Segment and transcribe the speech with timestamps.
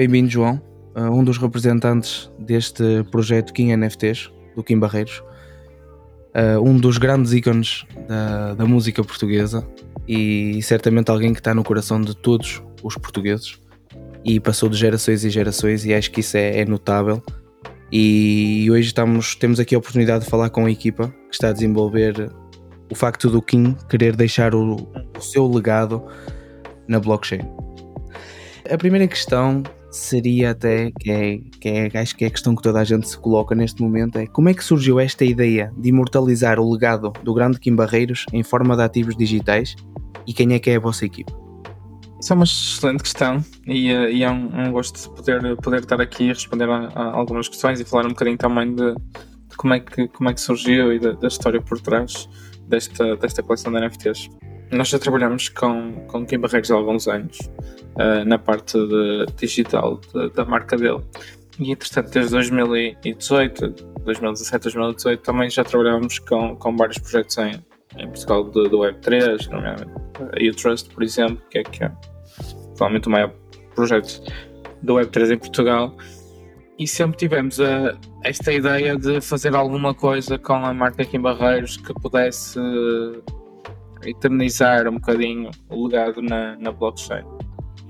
[0.00, 0.58] Bem-vindo, João,
[0.96, 5.22] uh, um dos representantes deste projeto Kim NFTs, do Kim Barreiros,
[6.34, 9.62] uh, um dos grandes ícones da, da música portuguesa
[10.08, 13.60] e certamente alguém que está no coração de todos os portugueses.
[14.24, 17.22] E passou de gerações e gerações e acho que isso é, é notável.
[17.92, 21.52] E hoje estamos, temos aqui a oportunidade de falar com a equipa que está a
[21.52, 22.32] desenvolver
[22.90, 24.76] o facto do Kim querer deixar o,
[25.14, 26.02] o seu legado
[26.88, 27.42] na blockchain.
[28.70, 32.62] A primeira questão seria até, que, é, que é, acho que é a questão que
[32.62, 35.88] toda a gente se coloca neste momento, é como é que surgiu esta ideia de
[35.88, 39.74] imortalizar o legado do grande Kim Barreiros em forma de ativos digitais
[40.26, 41.32] e quem é que é a vossa equipa?
[42.20, 45.80] Isso é uma excelente questão e, eh, e é um, um, gosto de poder, poder
[45.80, 49.56] estar aqui e responder a, a, algumas questões e falar um bocadinho também de, de,
[49.56, 52.28] como, é que, como é que surgiu e da, da, história por trás
[52.68, 54.28] desta, desta coleção de NFTs.
[54.72, 57.38] Nós já trabalhamos com, com Kim Barreiros há alguns anos
[57.96, 61.00] uh, na parte de, digital de, da marca dele
[61.60, 63.68] e entretanto desde 2018,
[64.04, 67.62] 2017, 2018 também já trabalhamos com, com vários projetos em,
[67.98, 71.92] em Portugal do, do Web3, nomeadamente a Utrust, por exemplo, que é, que é
[72.76, 73.32] provavelmente o maior
[73.74, 74.22] projeto
[74.82, 75.96] do Web3 em Portugal.
[76.78, 81.76] E sempre tivemos a, esta ideia de fazer alguma coisa com a marca em Barreiros
[81.76, 82.58] que pudesse
[84.04, 87.24] eternizar um bocadinho o legado na, na blockchain.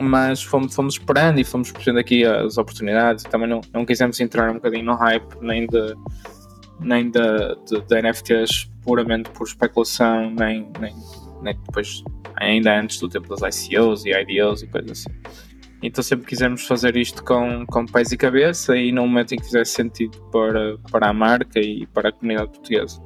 [0.00, 4.50] Mas fomos, fomos esperando e fomos percebendo aqui as oportunidades também não, não quisemos entrar
[4.50, 5.94] um bocadinho no hype nem de,
[6.80, 7.20] nem de,
[7.66, 10.94] de, de NFTs puramente por especulação, nem, nem,
[11.42, 12.02] nem depois
[12.36, 15.10] ainda antes do tempo das ICOs e IDOs e coisas assim.
[15.82, 19.44] Então sempre quisemos fazer isto com, com pés e cabeça e no momento em que
[19.44, 23.00] fizesse sentido para, para a marca e para a comunidade portuguesa.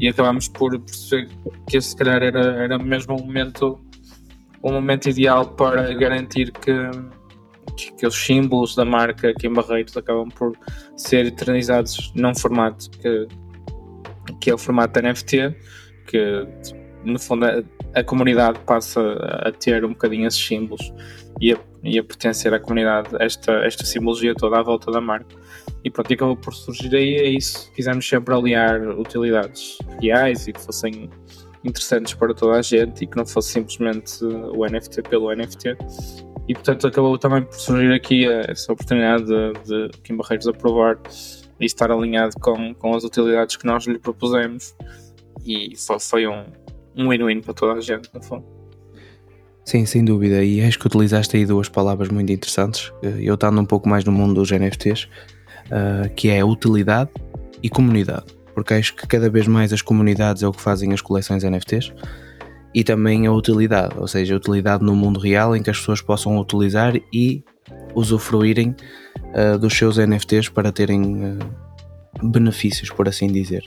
[0.00, 1.28] E acabámos por perceber
[1.68, 3.78] que esse se calhar era, era mesmo o momento,
[4.62, 6.72] o momento ideal para garantir que,
[7.76, 10.56] que, que os símbolos da marca aqui em Barreiros acabam por
[10.96, 13.28] ser eternizados num formato que,
[14.40, 15.54] que é o formato NFT,
[16.06, 16.46] que
[17.04, 17.62] no fundo a,
[18.00, 19.00] a, comunidade passa
[19.44, 20.92] a ter um bocadinho esses símbolos
[21.40, 25.34] e a, e a pertencer à comunidade esta, esta simbologia toda à volta da marca.
[25.82, 27.70] E pronto, e acabou por surgir aí, é isso.
[27.72, 31.08] Quisemos sempre aliar utilidades reais e que fossem
[31.64, 35.76] interessantes para toda a gente e que não fosse simplesmente o NFT pelo NFT.
[36.48, 40.98] E portanto acabou também por surgir aqui essa oportunidade de, Kim Barreiros aprovar
[41.60, 44.74] e estar alinhado com, com as utilidades que nós lhe propusemos.
[45.44, 46.44] E foi, foi um,
[46.96, 48.44] um win-win para toda a gente, no fundo.
[49.64, 50.42] Sim, sem dúvida.
[50.42, 52.92] E acho que utilizaste aí duas palavras muito interessantes.
[53.02, 55.08] Eu estando um pouco mais no mundo dos NFTs,
[55.70, 57.10] uh, que é utilidade
[57.62, 58.26] e comunidade.
[58.54, 61.92] Porque acho que cada vez mais as comunidades é o que fazem as coleções NFTs
[62.74, 66.00] e também a utilidade, ou seja, a utilidade no mundo real em que as pessoas
[66.00, 67.42] possam utilizar e
[67.94, 68.74] usufruírem
[69.34, 71.38] uh, dos seus NFTs para terem uh,
[72.22, 73.64] benefícios, por assim dizer.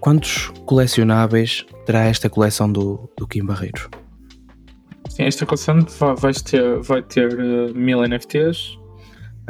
[0.00, 3.88] Quantos colecionáveis terá esta coleção do, do Kim Barreiros?
[5.08, 5.78] Sim, esta coleção
[6.16, 8.78] vai ter, vai ter uh, mil NFTs,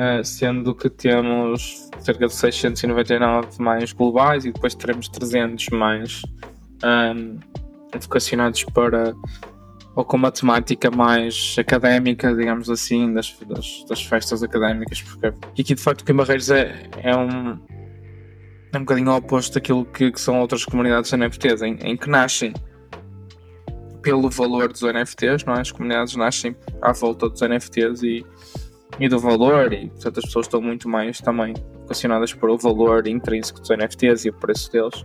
[0.03, 6.23] uh, sendo que temos cerca de 699 mais globais e depois teremos 300 mais
[6.85, 7.39] um,
[8.01, 9.15] vocacionados para
[9.95, 15.27] ou com uma temática mais académica, digamos assim, das, das, das festas académicas, porque
[15.61, 17.59] aqui de facto Barreiros é, é um
[18.73, 22.55] é um bocadinho oposto daquilo que, que são outras comunidades NFTs, em, em que nascem
[24.01, 25.61] pelo valor dos NFTs, não é?
[25.61, 28.27] As comunidades nascem à volta dos NFTs e,
[28.99, 33.07] e do valor, e portanto as pessoas estão muito mais também vocacionadas para o valor
[33.07, 35.05] intrínseco dos NFTs e o preço deles.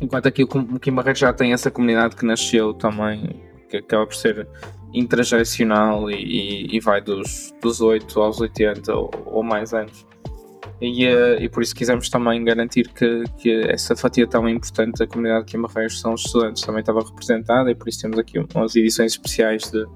[0.00, 0.48] Enquanto aqui o
[0.80, 4.46] Kim já tem essa comunidade que nasceu também que acaba por ser
[4.92, 10.06] intergeracional e, e, e, vai dos, dos 8 aos 80 ou, ou mais anos.
[10.80, 15.06] E, uh, e, por isso quisemos também garantir que, que essa fatia tão importante da
[15.06, 19.12] comunidade Barreiros são os estudantes também estava representada e por isso temos aqui umas edições
[19.12, 19.86] especiais de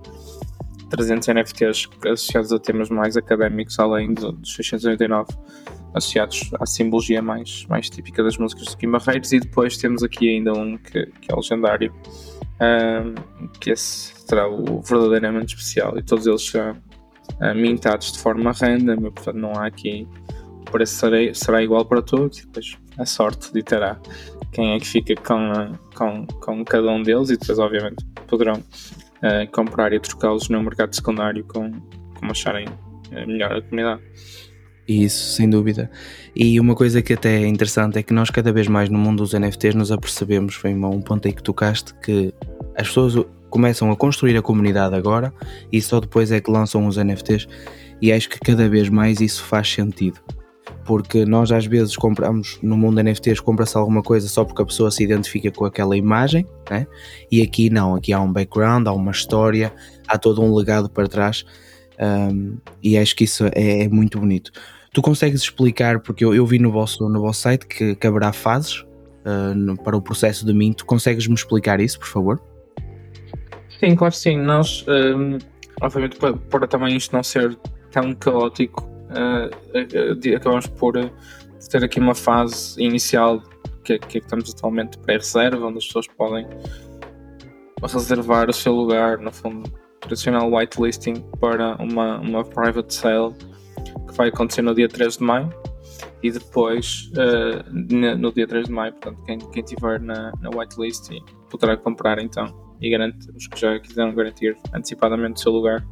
[0.90, 5.26] 300 NFTs associados a temas mais académicos além dos 689
[5.94, 8.92] associados à simbologia mais, mais típica das músicas de Kim
[9.32, 11.92] e depois temos aqui ainda um que, que é legendário
[12.60, 13.14] um,
[13.60, 15.98] que esse será o verdadeiramente especial.
[15.98, 20.06] E todos eles serão uh, mintados de forma random, portanto não há aqui
[20.60, 22.38] o preço será, será igual para todos.
[22.38, 23.98] E depois a sorte ditará
[24.52, 27.30] quem é que fica com, com, com cada um deles.
[27.30, 28.62] E depois obviamente poderão
[29.52, 31.70] comprar e trocá-los no mercado secundário com,
[32.18, 32.66] como acharem
[33.26, 34.02] melhor a comunidade.
[34.88, 35.90] Isso, sem dúvida.
[36.34, 39.18] E uma coisa que até é interessante é que nós cada vez mais no mundo
[39.18, 42.32] dos NFTs nos apercebemos, foi um ponto aí que tocaste, que
[42.76, 43.14] as pessoas
[43.50, 45.32] começam a construir a comunidade agora
[45.72, 47.48] e só depois é que lançam os NFTs
[48.00, 50.20] e acho que cada vez mais isso faz sentido.
[50.84, 54.90] Porque nós às vezes compramos no mundo NFTs, compra-se alguma coisa só porque a pessoa
[54.90, 56.86] se identifica com aquela imagem, né?
[57.30, 59.72] e aqui não, aqui há um background, há uma história,
[60.06, 61.44] há todo um legado para trás
[62.00, 64.50] um, e acho que isso é, é muito bonito.
[64.92, 68.32] Tu consegues explicar, porque eu, eu vi no vosso, no vosso site que, que haverá
[68.32, 70.82] fases uh, no, para o processo de Mint.
[70.82, 72.40] Consegues-me explicar isso, por favor?
[73.78, 74.38] Sim, claro sim.
[74.38, 75.38] Nós, um,
[75.82, 77.58] obviamente, para, para, também isto não ser
[77.90, 80.94] tão caótico, uh, acabamos por
[81.70, 83.42] ter aqui uma fase inicial
[83.84, 86.46] que, que estamos atualmente pré-reserva, onde as pessoas podem
[87.82, 89.70] reservar o seu lugar, no fundo,
[90.00, 93.34] tradicional whitelisting para uma, uma private sale
[94.08, 95.50] que vai acontecer no dia 3 de maio
[96.22, 101.10] e depois uh, no dia 3 de maio, portanto quem, quem tiver na, na whitelist
[101.50, 102.46] poderá comprar então
[102.80, 105.86] e garante, os que já quiseram garantir antecipadamente o seu lugar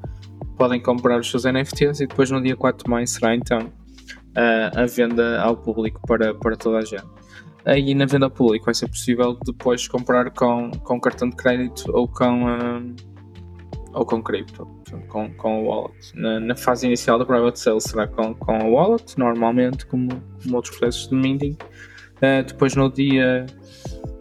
[0.55, 4.79] podem comprar os seus NFTs e depois no dia 4 de maio será então uh,
[4.79, 7.05] a venda ao público para, para toda a gente.
[7.65, 11.91] Aí na venda ao público vai ser possível depois comprar com, com cartão de crédito
[11.93, 12.95] ou com uh,
[13.95, 14.67] ou com cripto,
[15.09, 16.13] com, com o wallet.
[16.15, 20.09] Na, na, fase inicial da private sale será com, com a wallet, normalmente, como,
[20.43, 21.57] como outros processos de minting.
[22.17, 23.47] Uh, depois no dia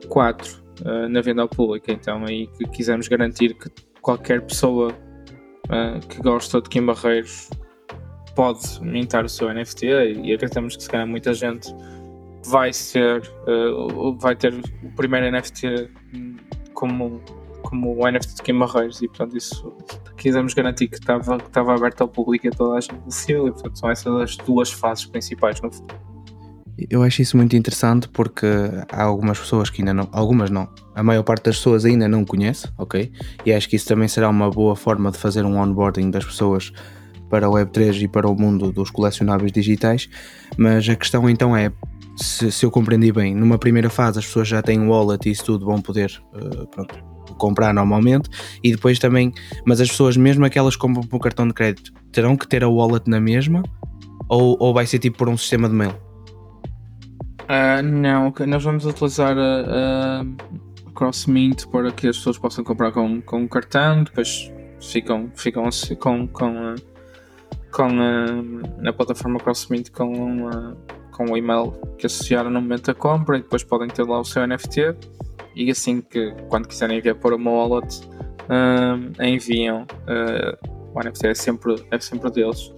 [0.08, 3.70] 4, uh, na venda ao público, então aí que quisermos garantir que
[4.00, 4.94] qualquer pessoa
[5.70, 7.50] uh, que gosta de Kim Barreiros
[8.36, 9.86] pode mintar o seu NFT
[10.24, 11.74] e acreditamos que se calhar muita gente
[12.48, 13.22] vai ser,
[14.20, 15.90] vai ter o primeiro NFT
[16.74, 17.22] como
[17.64, 19.76] como o NFT de Kim Barreiros e portanto isso
[20.16, 23.52] quisemos garantir que estava, estava aberto ao público e a toda a gente acessível e
[23.52, 26.13] portanto são essas as duas fases principais no futuro.
[26.90, 28.48] Eu acho isso muito interessante porque
[28.92, 32.26] há algumas pessoas que ainda não, algumas não, a maior parte das pessoas ainda não
[32.26, 33.12] conhece, ok?
[33.46, 36.74] E acho que isso também será uma boa forma de fazer um onboarding das pessoas
[37.30, 40.10] para o Web3 e para o mundo dos colecionáveis digitais.
[40.58, 41.72] Mas a questão então é,
[42.16, 45.46] se, se eu compreendi bem, numa primeira fase as pessoas já têm wallet e isso
[45.46, 46.96] tudo vão poder uh, pronto,
[47.38, 48.30] comprar normalmente
[48.64, 49.32] e depois também,
[49.66, 52.70] mas as pessoas mesmo aquelas que compram por cartão de crédito terão que ter a
[52.70, 53.64] wallet na mesma
[54.30, 56.13] ou, ou vai ser tipo por um sistema de mail?
[57.54, 63.22] Uh, não, nós vamos utilizar a, a CrossMint para que as pessoas possam comprar com,
[63.22, 64.52] com cartão, depois
[64.82, 66.74] ficam, ficam assim, com, com,
[67.72, 67.90] com
[68.80, 70.50] na plataforma CrossMint com,
[71.12, 74.26] com o e-mail que associaram no momento da compra e depois podem ter lá o
[74.26, 74.96] seu NFT
[75.56, 78.02] e assim que quando quiserem enviar para uma wallet
[78.50, 82.74] uh, enviam uh, o NFT é sempre, é sempre deles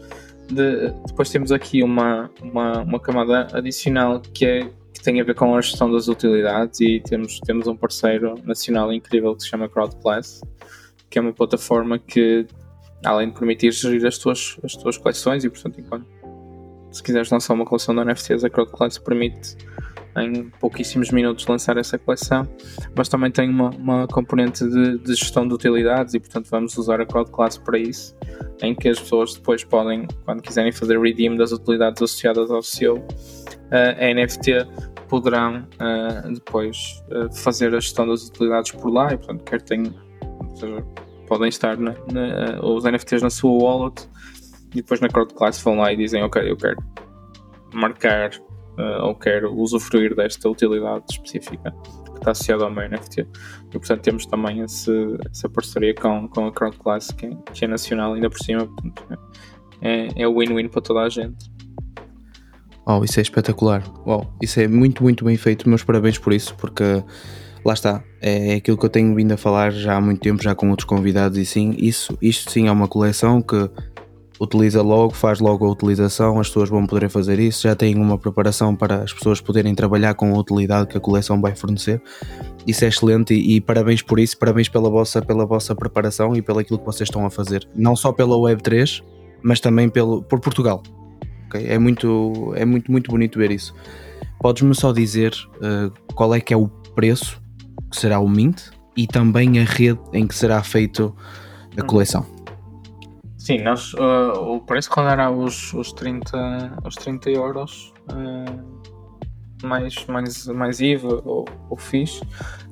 [0.48, 5.36] de, depois temos aqui uma, uma, uma, camada adicional que, é, que tem a ver
[5.36, 9.70] com a gestão das utilidades e temos, temos um parceiro nacional incrível que se chama
[9.70, 10.42] CrowdPlus
[11.10, 12.46] que é uma plataforma que
[13.04, 16.06] além de permitir gerir as tuas, as tuas coleções e portanto enquanto
[16.92, 19.58] se quiseres lançar uma coleção de NFTs a CrowdPlus permite
[20.18, 22.48] em pouquíssimos minutos lançar essa coleção,
[22.96, 27.02] mas também tem uma, uma componente de, de, gestão de utilidades e portanto vamos usar
[27.02, 28.16] a Crowd Class para isso,
[28.62, 32.96] em que as pessoas depois podem, quando quiserem fazer redeem das utilidades associadas ao seu
[32.96, 34.66] uh, NFT,
[35.08, 39.94] poderão uh, depois uh, fazer a gestão das utilidades por lá e portanto quer tenham,
[40.56, 40.84] seja,
[41.28, 44.10] podem estar na, na, os NFTs na sua wallet
[44.72, 46.78] e depois na Crowd Class vão lá e dizem ok, eu quero
[47.74, 48.32] marcar
[48.80, 51.74] uh, ou quer usufruir desta utilidade específica
[52.26, 53.22] está associada ao meu NFT.
[53.22, 54.92] E portanto temos também esse,
[55.30, 58.66] essa parceria com, com a CrowdClass que, é, que é nacional ainda por cima.
[58.66, 59.20] Portanto,
[59.82, 61.50] é, é win-win para toda a gente.
[62.88, 63.84] Oh, isso é espetacular.
[64.06, 65.68] Wow, isso é muito, muito bem feito.
[65.68, 67.04] Meus parabéns por isso, porque
[67.64, 70.54] lá está, é aquilo que eu tenho vindo a falar já há muito tempo, já
[70.54, 73.70] com outros convidados, e sim, isso, isto sim é uma coleção que
[74.40, 78.18] utiliza logo, faz logo a utilização, as pessoas vão poder fazer isso, já têm uma
[78.18, 82.02] preparação para as pessoas poderem trabalhar com a utilidade que a coleção vai fornecer.
[82.68, 86.42] Isso é excelente e, e parabéns por isso, parabéns pela vossa, pela vossa preparação e
[86.42, 89.04] pelo aquilo que vocês estão a fazer, não só pela Web3,
[89.42, 90.84] mas também pelo, por Portugal.
[91.48, 91.68] Okay?
[91.68, 93.74] É, muito, é muito, muito bonito ver isso.
[94.40, 97.42] Podes-me só dizer uh, qual é que é o preço
[97.90, 98.64] que será o Mint
[98.98, 101.16] e também a rede em que será feito
[101.78, 102.35] a coleção?
[103.46, 110.48] Sim, nós, uh, o preço era os, os, 30, os 30 euros uh, mais, mais,
[110.48, 112.22] mais IVA ou, ou FIS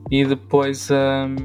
[0.10, 1.36] e depois um,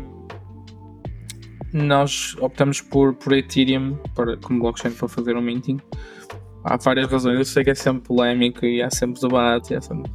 [1.75, 5.79] nós optamos por, por Ethereum para, como blockchain para fazer o minting
[6.65, 7.39] há várias razões.
[7.39, 9.75] Eu sei que é sempre polémico e há sempre debate.
[9.75, 10.11] Há sempre...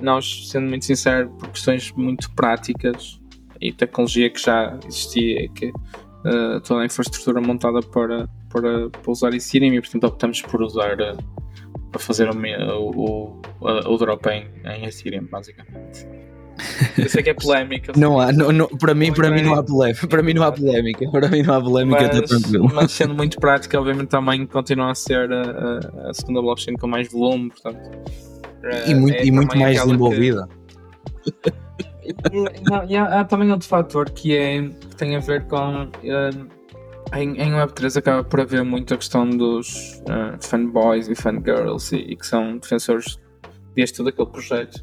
[0.00, 3.20] Nós, sendo muito sincero, por questões muito práticas
[3.60, 5.72] e tecnologia que já existia, que
[6.24, 10.94] uh, toda a infraestrutura montada para, para, para usar Ethereum e, portanto, optamos por usar
[11.00, 11.16] uh,
[11.90, 16.06] para fazer o, o, o, o drop em, em Ethereum, basicamente.
[16.98, 17.92] Eu sei que é polémica.
[17.96, 20.06] não há, não, não, para, mim, para mim não há polémica.
[20.06, 21.10] Para mim não há polémica.
[21.10, 22.70] Para mim não há polémica, mas, tranquilo.
[22.72, 27.10] Mas sendo muito prática, obviamente também continua a ser a, a segunda blockchain com mais
[27.10, 27.90] volume, portanto.
[28.86, 30.48] E muito, é e muito mais desenvolvida.
[31.24, 31.52] Que...
[32.04, 35.84] e, há, há, também outro fator que, é, que tem a ver com.
[35.84, 36.62] Uh,
[37.14, 41.96] em, em Web3 acaba por haver muito a questão dos uh, fanboys e fangirls e,
[41.96, 43.20] e que são defensores
[43.74, 44.82] deste todo aquele projeto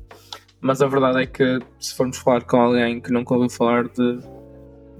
[0.61, 4.19] mas a verdade é que se formos falar com alguém que nunca ouviu falar de,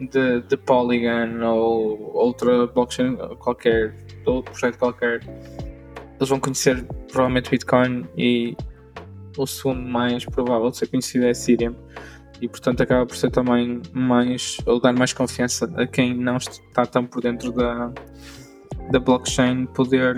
[0.09, 3.93] de, de Polygon ou outra blockchain qualquer,
[4.25, 5.21] outro projeto qualquer,
[6.15, 8.55] eles vão conhecer provavelmente Bitcoin e
[9.37, 11.75] o segundo mais provável de ser conhecido é Ethereum
[12.41, 16.85] e portanto acaba por ser também mais ou dar mais confiança a quem não está
[16.85, 17.91] tão por dentro da,
[18.91, 20.15] da blockchain poder,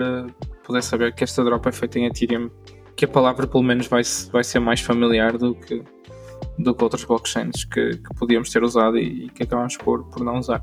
[0.64, 2.50] poder saber que esta drop é feita em Ethereum
[2.96, 5.82] que a palavra pelo menos vai, vai ser mais familiar do que,
[6.58, 10.22] do que outras blockchains que, que podíamos ter usado e, e, que acabamos por, por
[10.22, 10.62] não usar.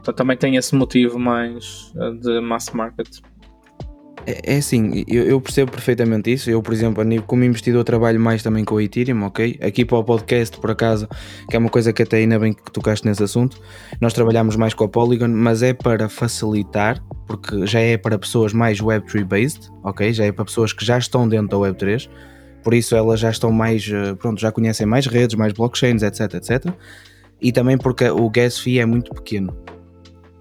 [0.00, 3.20] Então também tem esse motivo mais eh, de mass market.
[4.30, 6.48] É, é assim, eu, eu, percebo perfeitamente isso.
[6.48, 9.58] Eu, por exemplo, como investidor, trabalho mais também com o Ethereum, ok?
[9.60, 11.08] Aqui para o podcast, por acaso,
[11.48, 13.60] que é uma coisa que até ainda bem que tocaste nesse assunto,
[14.00, 18.52] nós trabalhamos mais com a Polygon, mas é para facilitar, porque já é para pessoas
[18.52, 20.12] mais Web3 based, ok?
[20.12, 22.08] Já é para pessoas que já estão dentro da Web3,
[22.62, 26.34] por isso elas já estão mais, eh, pronto, já conhecem mais redes, mais blockchains, etc,
[26.34, 26.72] etc.
[27.40, 29.56] E também porque o gas fee é muito pequeno.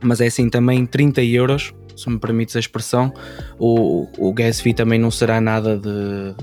[0.03, 3.13] Mas é assim, também 30 euros se me permites a expressão,
[3.57, 4.33] o, o
[4.75, 6.33] também não será nada de,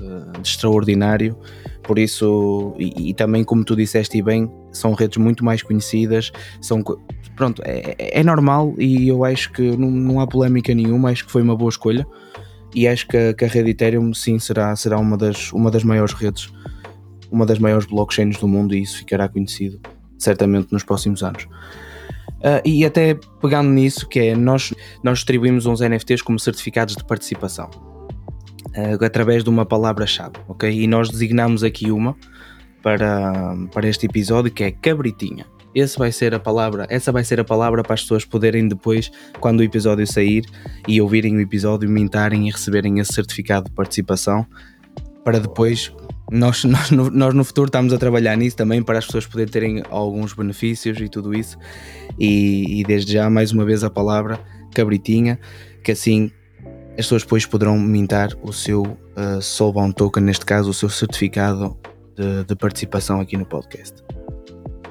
[0.41, 1.37] de extraordinário,
[1.83, 6.83] por isso, e, e, também como tu disseste bem, são redes muito mais conhecidas, são,
[7.35, 11.31] pronto, é, é normal e eu acho que não, não há polémica nenhuma, acho que
[11.31, 12.05] foi uma boa escolha
[12.75, 15.83] e acho que a, que a rede Ethereum sim será, será uma, das, uma das
[15.83, 16.51] maiores redes,
[17.31, 19.79] uma das maiores blockchains do mundo e isso ficará conhecido
[20.17, 21.47] certamente nos próximos anos.
[22.37, 27.03] Uh, e até pegando nisso, que é nós, nós distribuímos uns NFTs como certificados de
[27.03, 27.69] participação
[28.75, 30.69] uh, através de uma palavra-chave, ok?
[30.69, 32.15] E nós designamos aqui uma
[32.83, 35.45] para, para este episódio que é cabritinha.
[35.73, 39.11] Esse vai ser a palavra, essa vai ser a palavra para as pessoas poderem depois,
[39.39, 40.45] quando o episódio sair
[40.87, 44.45] e ouvirem o episódio, mintarem e receberem esse certificado de participação
[45.27, 45.93] para depois
[46.31, 49.51] nós, nós, no, nós no futuro estamos a trabalhar nisso também para as pessoas poderem
[49.51, 51.57] terem alguns benefícios e tudo isso.
[52.17, 54.39] E, e desde já, mais uma vez, a palavra
[54.73, 55.37] cabritinha,
[55.83, 56.31] que assim
[56.91, 61.77] as pessoas depois poderão mintar o seu uh, Soulbound Token, neste caso, o seu certificado
[62.15, 64.01] de, de participação aqui no podcast.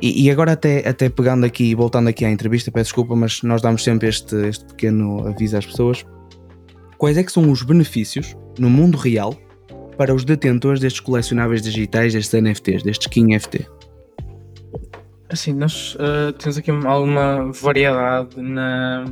[0.02, 3.62] E, e, agora, até, até pegando aqui, voltando aqui à entrevista, peço desculpa, mas nós
[3.62, 6.04] damos sempre este, este pequeno aviso às pessoas.
[6.98, 9.34] Quais é que são os benefícios no mundo real
[9.96, 13.66] para os detentores destes colecionáveis digitais, destes NFTs, destes King NFT?
[15.28, 19.04] Assim, nós uh, temos aqui alguma variedade na,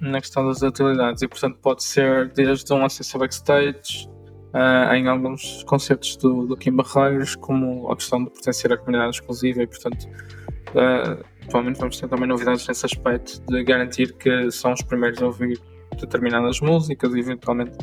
[0.00, 4.08] na questão das utilidades e, portanto, pode ser desde um acesso a backstage
[4.54, 9.16] uh, em alguns concertos do, do Kim Barreiros, como a questão de pertencer à comunidade
[9.16, 14.72] exclusiva e, portanto, uh, provavelmente vamos ter também novidades nesse aspecto de garantir que são
[14.72, 15.58] os primeiros a ouvir
[15.98, 17.78] determinadas músicas e, eventualmente,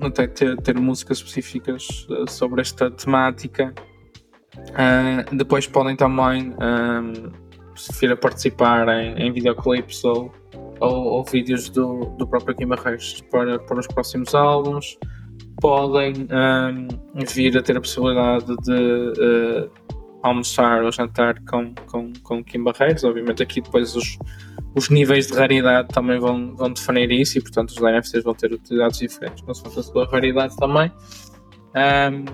[0.00, 3.74] até ter, ter músicas específicas uh, sobre esta temática.
[4.56, 7.32] Uh, depois podem também, um,
[8.00, 10.32] vir a participar em, em videoclips ou,
[10.80, 14.98] ou, ou, vídeos do, do próprio Kim Barreiros para, para os próximos álbuns.
[15.60, 16.88] Podem um,
[17.26, 19.70] vir a ter a possibilidade de uh,
[20.24, 23.04] almoçar ou jantar com, com, com Kim Barreiros.
[23.04, 24.18] Obviamente, aqui depois os,
[24.74, 28.50] os níveis de raridade também vão, vão definir isso e, portanto, os NFTs vão ter
[28.50, 30.90] utilidades diferentes, consoante a sua raridade também.
[31.76, 32.24] Um,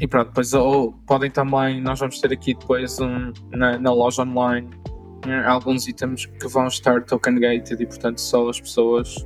[0.00, 4.22] e pronto, depois ou podem também, nós vamos ter aqui depois um, na, na loja
[4.22, 4.70] online
[5.26, 9.16] né, alguns itens que vão estar token gated e, portanto, só as pessoas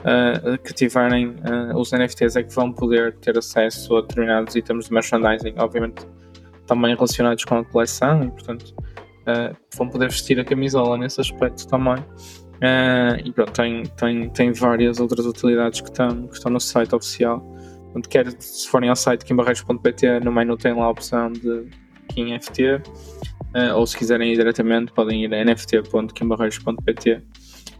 [0.00, 4.86] uh, que tiverem uh, os NFTs é que vão poder ter acesso a determinados itens
[4.86, 6.06] de merchandising, obviamente
[6.66, 11.66] também relacionados com a coleção e, portanto, uh, vão poder vestir a camisola nesse aspecto
[11.66, 11.98] também.
[12.54, 16.94] Uh, e pronto, tem, tem, tem várias outras utilidades que estão, que estão no site
[16.94, 17.40] oficial.
[17.40, 21.68] Portanto, quer se forem ao site kimbarreiros.pt, no menu tem lá a opção de
[22.08, 27.22] KimNFT, uh, ou se quiserem ir diretamente, podem ir a nft.kimbarreiros.pt,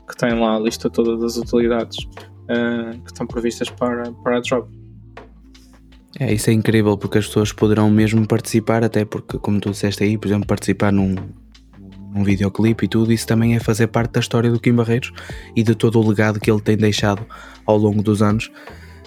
[0.09, 2.05] que tem lá a lista toda das utilidades.
[2.47, 4.84] que estão previstas para, para a drop.
[6.19, 10.05] É, isso é incrível porque as pessoas poderão mesmo participar, até porque, como tu disseste
[10.05, 11.17] aí, por exemplo, participar num,
[12.15, 15.13] num videoclipe e tudo, isso também é fazer parte da história do Kim Barreiros
[15.57, 17.27] e de todo o legado que ele tem deixado
[17.67, 18.51] ao longo dos anos.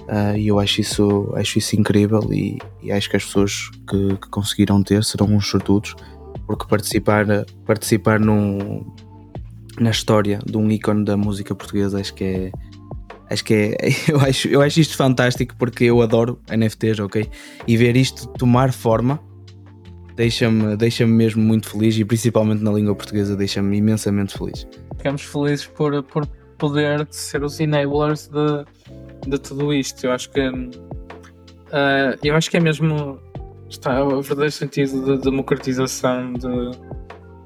[0.07, 4.15] Uh, e eu acho isso, acho isso incrível e, e acho que as pessoas que,
[4.15, 5.95] que, conseguiram ter serão uns sortudos,
[6.45, 7.25] porque participar,
[7.65, 8.85] participar num,
[9.79, 12.51] na história de um ícone da música portuguesa acho que é,
[13.29, 13.75] Acho que é,
[14.11, 17.29] eu acho, eu acho isto fantástico porque eu adoro NFTs, ok?
[17.67, 19.19] E ver isto tomar forma
[20.15, 24.67] deixa-me deixa mesmo muito feliz e principalmente na língua portuguesa deixa-me imensamente feliz.
[24.97, 26.25] Ficamos felizes por, por
[26.57, 30.05] poder ser os enablers de, de tudo isto.
[30.05, 30.73] Eu acho que uh,
[32.23, 33.19] eu acho que é mesmo
[33.69, 36.71] está o verdadeiro sentido de democratização de,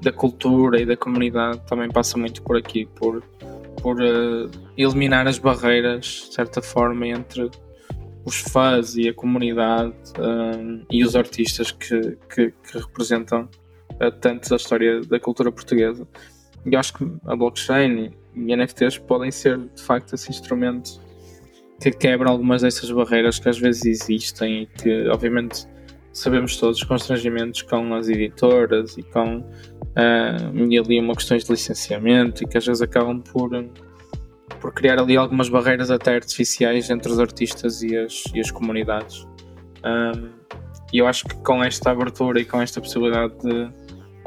[0.00, 3.22] da cultura e da comunidade também passa muito por aqui, por
[3.82, 7.50] por uh, eliminar as barreiras, de certa forma, entre
[8.24, 13.48] os fãs e a comunidade uh, e os artistas que, que, que representam
[13.94, 16.06] uh, tanto a história da cultura portuguesa.
[16.64, 21.00] E acho que a blockchain e NFTs podem ser, de facto, esse instrumento
[21.80, 25.66] que quebra algumas dessas barreiras que às vezes existem e que, obviamente,
[26.12, 29.44] sabemos todos os constrangimentos com as editoras e com
[29.96, 33.50] uh, e ali uma questões de licenciamento e que às vezes acabam por,
[34.60, 39.26] por criar ali algumas barreiras até artificiais entre os artistas e as, e as comunidades.
[39.84, 40.30] Um,
[40.92, 43.70] e eu acho que com esta abertura e com esta possibilidade de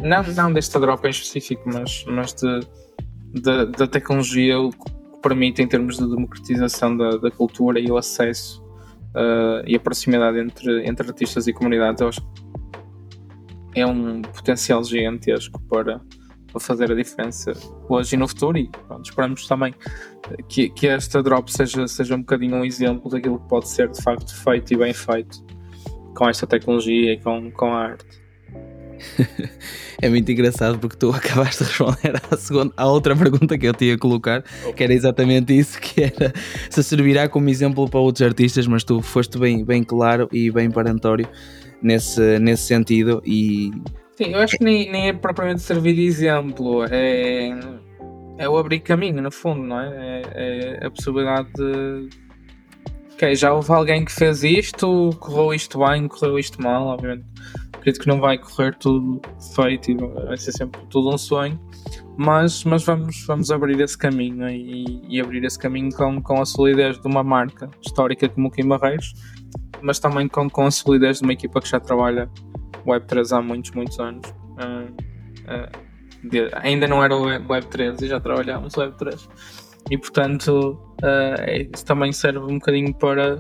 [0.01, 2.60] não, não desta drop em específico, mas, mas de,
[3.34, 4.91] de, da tecnologia o que
[5.22, 8.62] permite em termos de democratização da, da cultura e o acesso
[9.15, 12.27] uh, e a proximidade entre, entre artistas e comunidades, eu acho que
[13.75, 16.01] é um potencial gigantesco para,
[16.51, 17.51] para fazer a diferença
[17.89, 18.58] hoje e no futuro.
[18.58, 19.75] E pronto, esperamos também
[20.48, 24.01] que, que esta drop seja, seja um bocadinho um exemplo daquilo que pode ser de
[24.01, 25.46] facto feito e bem feito
[26.15, 28.25] com esta tecnologia e com, com a arte.
[30.01, 33.74] é muito engraçado porque tu acabaste de responder à, segunda, à outra pergunta que eu
[33.74, 34.41] tinha a colocar,
[34.74, 36.34] que era exatamente isso, que era
[36.70, 40.71] se servirá como exemplo para outros artistas, mas tu foste bem, bem claro e bem
[40.71, 41.28] parentório
[41.86, 43.71] nesse, nesse sentido e...
[44.17, 47.50] Sim, eu acho que nem, nem é propriamente servir de exemplo, é,
[48.38, 50.21] é o abrir caminho, no fundo, não é?
[50.34, 52.10] É, é a possibilidade de...
[53.13, 57.26] Ok, já houve alguém que fez isto, correu isto bem, correu isto mal, obviamente
[57.86, 59.21] acredito que não vai correr tudo
[59.54, 61.60] feito e vai ser sempre tudo um sonho,
[62.17, 66.45] mas, mas vamos, vamos abrir esse caminho e, e abrir esse caminho com, com a
[66.45, 69.13] solidez de uma marca histórica como o Kim Barreiros,
[69.86, 72.30] mas também com, com a solidez de uma equipa que já trabalha
[72.86, 74.28] Web3 há muitos, muitos anos.
[74.30, 74.91] Uh,
[75.43, 79.30] uh, de, ainda não era o Web3 e já trabalhávamos Web3.
[79.91, 83.38] E portanto, uh, isso também serve um bocadinho para,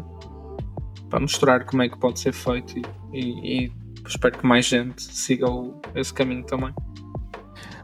[1.09, 3.71] para mostrar como é que pode ser feito e, e, e
[4.07, 6.71] espero que mais gente siga o, esse caminho também.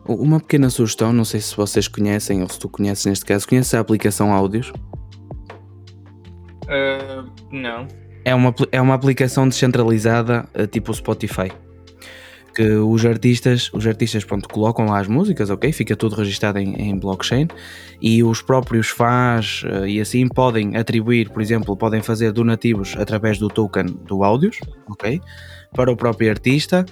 [0.05, 3.73] Uma pequena sugestão, não sei se vocês conhecem ou se tu conheces neste caso, conheces
[3.73, 4.71] a aplicação Áudios?
[6.65, 7.87] Uh, não.
[8.23, 11.51] É uma, é uma aplicação descentralizada uh, tipo Spotify.
[12.53, 15.71] Que os artistas, os artistas pronto, colocam lá as músicas, ok?
[15.71, 17.47] Fica tudo registado em, em blockchain
[18.01, 23.37] e os próprios fãs uh, e assim podem atribuir, por exemplo, podem fazer donativos através
[23.37, 25.21] do token do Áudios, ok?
[25.73, 26.85] para o próprio artista.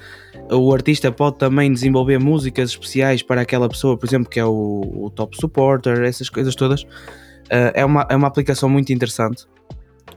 [0.52, 5.06] O artista pode também desenvolver músicas especiais para aquela pessoa, por exemplo, que é o,
[5.06, 6.84] o top supporter, essas coisas todas.
[6.84, 9.46] Uh, é, uma, é uma aplicação muito interessante.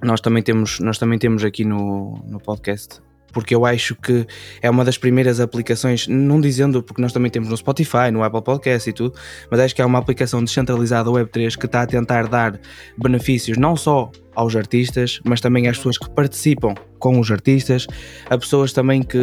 [0.00, 3.00] Nós também temos, nós também temos aqui no, no podcast
[3.33, 4.26] porque eu acho que
[4.61, 8.42] é uma das primeiras aplicações, não dizendo porque nós também temos no Spotify, no Apple
[8.42, 9.18] Podcast e tudo,
[9.50, 12.61] mas acho que é uma aplicação descentralizada Web3 que está a tentar dar
[12.96, 17.87] benefícios não só aos artistas, mas também às pessoas que participam com os artistas,
[18.31, 19.18] a pessoas também que,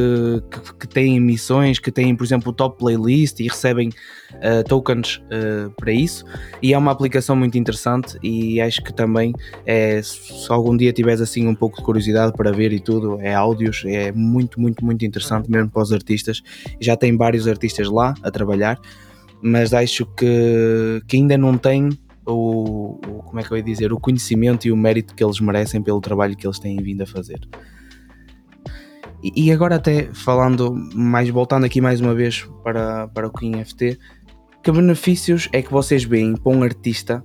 [0.52, 3.90] que, que têm missões, que têm, por exemplo, o top playlist e recebem
[4.34, 6.26] uh, tokens uh, para isso.
[6.62, 9.34] E é uma aplicação muito interessante e acho que também
[9.66, 13.34] é, se algum dia tiveres assim um pouco de curiosidade para ver e tudo, é
[13.34, 16.42] áudios, é muito, muito, muito interessante mesmo para os artistas.
[16.82, 18.78] Já tem vários artistas lá a trabalhar,
[19.42, 21.90] mas acho que, que ainda não tem
[22.32, 25.40] o, o, como é que eu ia dizer, o conhecimento e o mérito que eles
[25.40, 27.40] merecem pelo trabalho que eles têm vindo a fazer.
[29.24, 33.64] E, e agora até falando mais, voltando aqui mais uma vez para, para o King
[33.64, 33.98] FT,
[34.64, 37.24] que benefícios é que vocês veem para um artista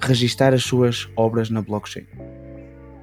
[0.00, 2.06] registar as suas obras na blockchain?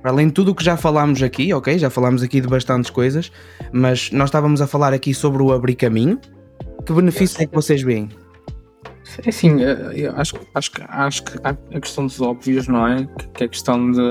[0.02, 1.78] Para além de tudo o que já falámos aqui, ok?
[1.78, 3.32] Já falámos aqui de bastantes coisas,
[3.72, 6.20] mas nós estávamos a falar aqui sobre o abrir caminho.
[6.86, 8.10] Que benefícios é que vocês veem?
[9.26, 13.08] É assim, eh, eu acho, acho, acho que a questão dos óbvios, não é?
[13.34, 14.02] Que é a questão de,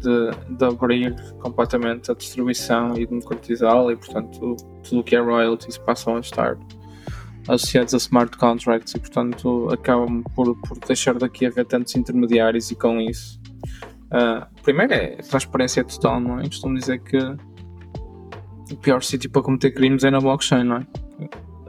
[0.00, 5.78] de, de abrir completamente a distribuição e democratizá-la e, portanto, tudo o que é royalties
[5.78, 6.56] passam a estar
[7.48, 12.74] associados a smart contracts e, portanto, acabam por, por deixar daqui haver tantos intermediários e
[12.74, 13.40] com isso.
[14.06, 16.44] Uh, primeiro é transparência total, não é?
[16.44, 17.18] Costumo dizer que
[18.72, 21.07] o pior sítio para cometer crimes é na blockchain, não é?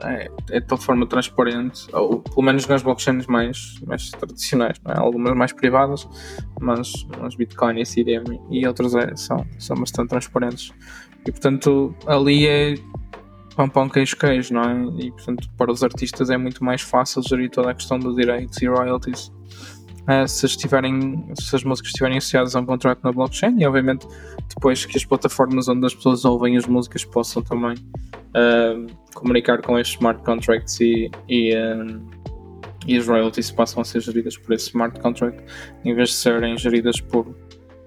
[0.03, 4.97] É, é de forma transparente, ou pelo menos nas blockchains mais, mais tradicionais, é?
[4.97, 6.07] algumas mais privadas,
[6.59, 10.73] mas, mas Bitcoin Ethereum e outras é, são, são bastante transparentes.
[11.27, 12.75] E portanto, ali é
[13.55, 15.03] pão pão queijo queijo, não é?
[15.03, 18.61] E portanto, para os artistas é muito mais fácil gerir toda a questão dos direitos
[18.61, 19.31] e royalties
[20.09, 24.07] uh, se, estiverem, se as músicas estiverem associadas a um contrato na blockchain e obviamente
[24.47, 29.77] depois que as plataformas onde as pessoas ouvem as músicas possam também uh, comunicar com
[29.77, 32.01] estes smart contracts e, e, uh,
[32.87, 35.41] e as royalties passam a ser geridas por esse smart contract
[35.85, 37.35] em vez de serem geridas por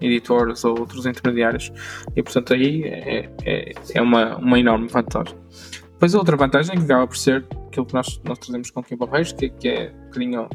[0.00, 1.72] editores ou outros intermediários
[2.16, 5.36] e portanto aí é, é, é uma, uma enorme vantagem.
[5.92, 8.96] Depois outra vantagem que acaba por ser aquilo que nós, nós trazemos com o Kim
[8.96, 10.48] Barreiros, que, que é um bocadinho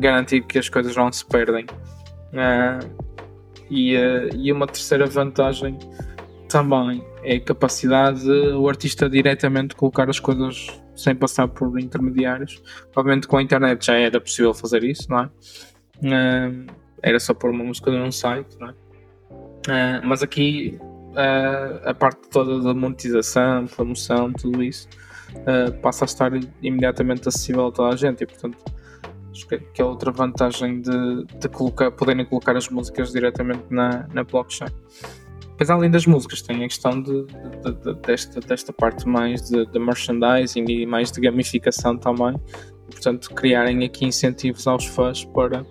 [0.00, 1.66] garantir que as coisas não se perdem.
[2.32, 3.04] Uh,
[3.70, 5.78] e, uh, e uma terceira vantagem
[6.48, 12.62] também é a capacidade de o artista diretamente colocar as coisas sem passar por intermediários.
[12.96, 15.26] Obviamente com a internet já era possível fazer isso, não é?
[15.98, 16.66] Uh,
[17.02, 18.72] era só pôr uma música num site, não é?
[18.72, 24.88] Uh, mas aqui uh, a parte toda da monetização, promoção, tudo isso
[25.32, 26.32] uh, passa a estar
[26.62, 28.58] imediatamente acessível a toda a gente e portanto
[29.30, 34.06] acho que, que é outra vantagem de, de colocar, poderem colocar as músicas diretamente na,
[34.12, 34.70] na blockchain.
[35.54, 39.78] Depois, além das músicas, tem a questão de, de, de, desta, desta parte mais de,
[39.78, 42.34] merchandising e mais de gamificação também.
[42.90, 45.64] portanto, criarem aqui incentivos aos fãs para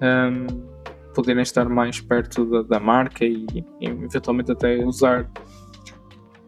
[0.00, 0.46] um,
[1.14, 5.30] poderem estar mais perto da, da marca e, e, eventualmente até usar,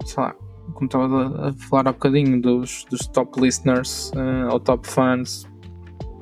[0.07, 0.35] sei lá,
[0.74, 5.46] como estava a falar há bocadinho, dos, dos top listeners uh, ou top fans,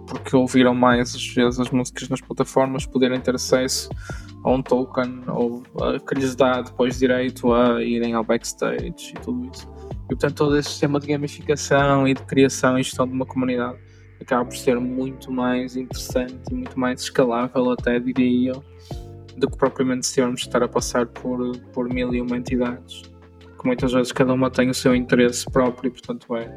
[0.06, 3.90] porque ouviram mais às vezes as músicas nas plataformas, poderem ter acesso
[4.44, 9.20] a um token ou uh, que lhes dá depois direito a irem ao backstage e
[9.20, 9.68] tudo isso.
[10.04, 13.76] E portanto, todo esse sistema de gamificação e de criação e gestão de uma comunidade
[14.20, 18.64] acaba por ser muito mais interessante e muito mais escalável, até diria eu,
[19.36, 23.02] do que propriamente sermos estar a passar por, por mil e uma entidades.
[23.66, 26.48] Muitas vezes cada uma tem o seu interesse próprio e, portanto, vai,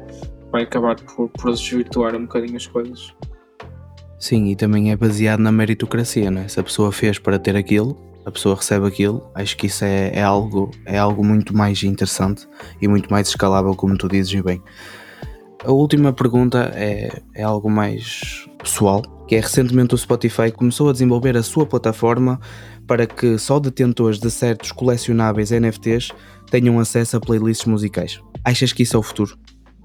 [0.52, 3.12] vai acabar por, por desvirtuar um bocadinho as coisas.
[4.16, 6.46] Sim, e também é baseado na meritocracia, né?
[6.46, 10.12] Se a pessoa fez para ter aquilo, a pessoa recebe aquilo, acho que isso é,
[10.14, 12.46] é, algo, é algo muito mais interessante
[12.80, 14.62] e muito mais escalável, como tu dizes bem.
[15.64, 20.92] A última pergunta é, é algo mais pessoal, que é recentemente o Spotify começou a
[20.92, 22.38] desenvolver a sua plataforma
[22.86, 26.10] para que só detentores de certos colecionáveis NFTs
[26.50, 28.20] tenham acesso a playlists musicais.
[28.44, 29.38] Achas que isso é o futuro?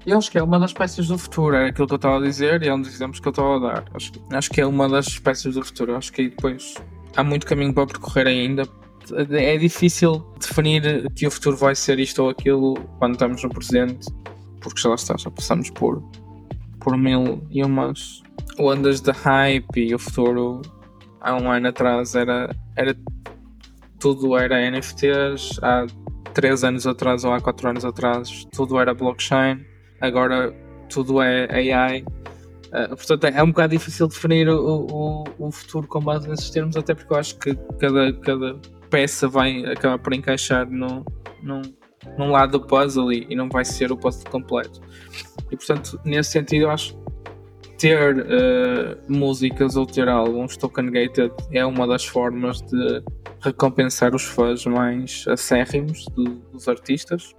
[0.04, 2.20] Eu acho que é uma das espécies do futuro, era aquilo que eu estava a
[2.20, 3.84] dizer e é um dos exemplos que eu estava a dar.
[3.92, 5.96] Acho, acho que é uma das espécies do futuro.
[5.96, 6.74] Acho que depois
[7.16, 8.68] há muito caminho para percorrer ainda.
[9.30, 14.06] É difícil definir que o futuro vai ser isto ou aquilo quando estamos no presente
[14.66, 16.02] porque já lá está, já passamos por,
[16.80, 18.20] por mil e umas
[18.58, 20.60] ondas de hype e o futuro
[21.20, 22.96] há um ano atrás era, era
[24.00, 25.86] tudo era NFTs, há
[26.36, 29.64] três anos atrás ou há quatro anos atrás tudo era blockchain,
[30.02, 30.54] agora
[30.86, 32.02] tudo é AI.
[32.02, 32.04] Uh,
[32.72, 36.50] eh, portanto, é, é um bocado difícil definir o, o, o, futuro com base nesses
[36.50, 41.02] termos, até porque eu acho que cada, cada peça vai acabar por encaixar no,
[41.42, 41.62] num,
[42.18, 44.82] num lado do puzzle e, e não vai ser o puzzle completo.
[45.50, 46.98] E portanto, nesse sentido, eu acho
[47.78, 53.02] ter uh, músicas ou ter álbuns token gated é uma das formas de
[53.46, 57.34] recompensar os fãs mais acérrimos dos artistas.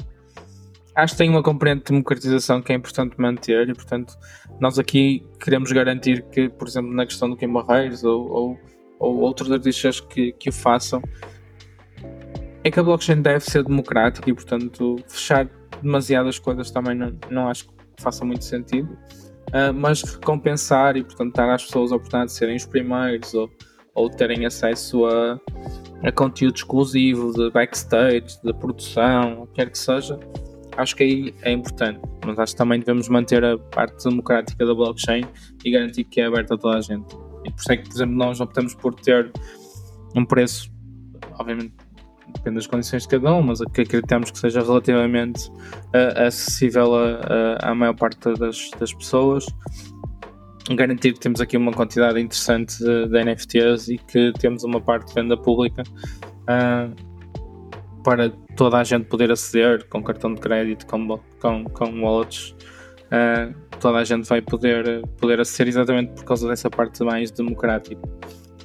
[0.96, 4.18] Acho que tem uma componente de democratização que é importante manter e, portanto,
[4.60, 8.60] nós aqui queremos garantir que, por exemplo, na questão do Kim Barreiros ou, ou,
[9.00, 11.02] ou outros artistas que, que o façam,
[12.64, 15.48] é que a blockchain deve ser democrática e, portanto, fechar
[15.84, 18.98] demasiadas coisas também não, não acho que faça muito sentido.
[19.50, 23.50] Uh, mas recompensar e, portanto, dar às pessoas a oportunidade de serem os primeiros ou,
[23.98, 25.40] ou terem acesso a,
[26.04, 30.20] a conteúdo exclusivo de backstage, de produção, o que quer que seja,
[30.78, 32.00] acho que aí é importante.
[32.24, 35.26] Mas acho que também devemos manter a parte democrática da blockchain
[35.66, 37.12] e garantir que é aberta a toda a gente.
[37.44, 39.32] E por isso é que, por exemplo, nós optamos por ter
[40.16, 40.72] um preço,
[41.40, 41.74] obviamente
[42.36, 47.22] depende das condições de cada um, mas que acreditamos que seja relativamente uh, acessível a,
[47.64, 49.46] a, à maior parte das, das pessoas.
[50.76, 55.08] Garantir que temos aqui uma quantidade interessante de, de NFTs e que temos uma parte
[55.08, 55.84] de venda pública
[56.44, 56.94] uh,
[58.04, 62.56] para toda a gente poder aceder com cartão de crédito, com, com, com wallets.
[63.08, 68.02] Uh, toda a gente vai poder, poder aceder exatamente por causa dessa parte mais democrática.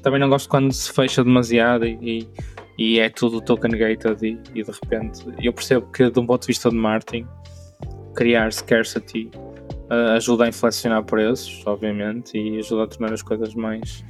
[0.02, 2.28] Também não gosto quando se fecha demasiado e,
[2.76, 6.42] e é tudo token gated e, e, de repente eu percebo que de um ponto
[6.42, 7.26] de vista de marketing
[8.14, 9.30] criar scarcity
[10.16, 14.04] ajuda a inflacionar preços, obviamente, e ajuda a tornar as coisas mais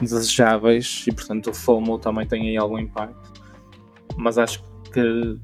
[0.00, 3.32] desejáveis e portanto o FOMO também tem aí algum impacto.
[4.16, 5.38] Mas acho que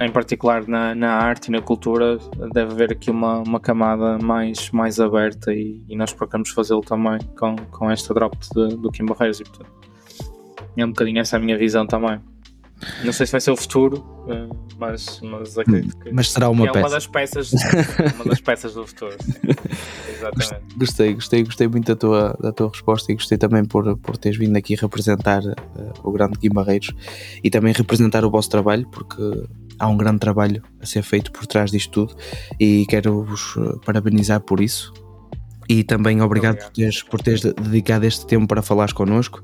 [0.00, 2.18] em particular na, na arte e na cultura
[2.52, 7.18] deve haver aqui uma, uma camada mais, mais aberta e, e nós procuramos fazê-lo também
[7.38, 9.70] com, com esta drop de, do Kim Barreiros e portanto
[10.76, 12.20] é um bocadinho essa a minha visão também.
[13.04, 16.66] Não sei se vai ser o futuro, eh, mas, mas acredito que, mas será uma
[16.66, 16.86] é peça.
[16.86, 17.52] uma das peças,
[18.16, 19.16] uma das peças do futuro.
[20.08, 20.76] Exatamente.
[20.76, 24.38] Gostei, gostei, gostei muito da tua, da tua resposta e gostei também por, por teres
[24.38, 25.54] vindo aqui representar uh,
[26.02, 26.92] o grande Guim Barreiros
[27.42, 29.22] e também representar o vosso trabalho, porque
[29.78, 32.16] há um grande trabalho a ser feito por trás disto tudo
[32.58, 34.92] e quero-vos eh, parabenizar por isso.
[35.68, 36.70] E também obrigado, obrigado.
[36.70, 39.42] Por, teres, por teres dedicado este tempo para falares connosco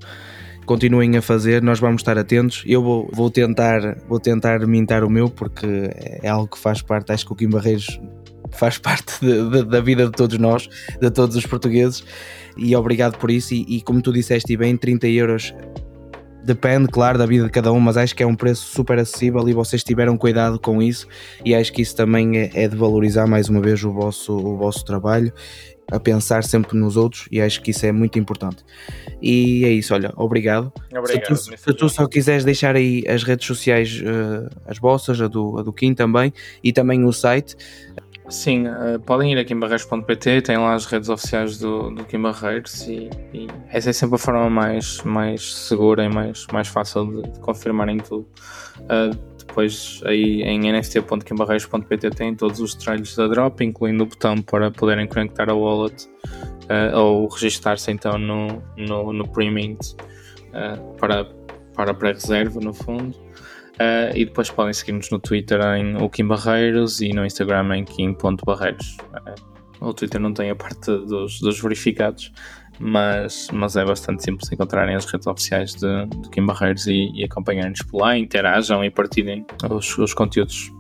[0.69, 2.63] continuem a fazer, nós vamos estar atentos.
[2.67, 5.67] Eu vou, vou tentar vou tentar mintar o meu porque
[6.23, 7.99] é algo que faz parte, acho que o Kim Barreiros
[8.53, 10.69] faz parte de, de, da vida de todos nós,
[11.01, 12.05] de todos os portugueses.
[12.57, 13.55] E obrigado por isso.
[13.55, 15.55] E, e como tu disseste bem, 30 euros
[16.45, 19.49] depende, claro, da vida de cada um, mas acho que é um preço super acessível
[19.49, 21.07] e vocês tiveram cuidado com isso.
[21.45, 24.57] E acho que isso também é, é de valorizar mais uma vez o vosso, o
[24.57, 25.33] vosso trabalho
[25.91, 28.65] a pensar sempre nos outros e acho que isso é muito importante.
[29.21, 30.73] E é isso, olha, obrigado.
[30.97, 35.21] obrigado se, tu, se tu, só quiseres deixar aí as redes sociais, uh, as vossas,
[35.21, 37.57] a do, a do Kim também, e também o site.
[38.29, 42.21] Sim, uh, podem ir aqui em barreiros.pt, tem lá as redes oficiais do, do Kim
[42.21, 47.23] Barreiros e, e, essa é sempre a forma mais, mais segura e mais, mais fácil
[47.23, 48.29] de, de confirmarem tudo.
[48.81, 54.71] Uh, depois aí em nft.kimbarreiros.pt tem todos os detalhes da drop, incluindo o botão para
[54.71, 56.09] poderem conectar a wallet
[56.69, 59.95] uh, ou registar-se então no, no, no pre-mint
[60.53, 61.25] uh, para,
[61.75, 63.17] para pré-reserva no fundo.
[63.75, 67.85] Uh, e depois podem seguir-nos no Twitter em o Kim Barreiros e no Instagram em
[67.85, 68.97] kim.barreiros.
[69.81, 72.33] o Twitter não tem a parte dos, dos verificados,
[72.81, 77.25] mas, mas é bastante simples encontrarem as redes oficiais de, de Kim Barreiros e, e
[77.25, 80.71] acompanharem-nos por lá, interajam e partilhem os, os conteúdos.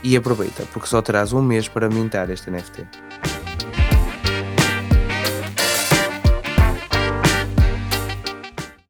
[0.02, 2.86] e aproveita, porque só terás um mês para mintar este NFT.